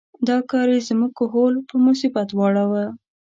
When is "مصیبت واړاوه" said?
1.87-2.85